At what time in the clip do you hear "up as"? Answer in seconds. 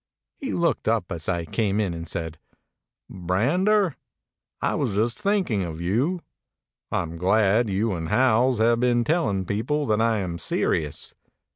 0.87-1.29